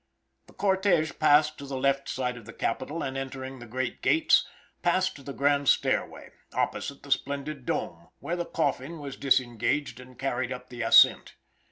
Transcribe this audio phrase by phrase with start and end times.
[0.47, 4.47] The cortege passed to the left side of the Capitol, and entering the great gates,
[4.81, 10.17] passed to the grand stairway, opposite the splendid dome, where the coffin was disengaged and
[10.17, 11.35] carried up the ascent.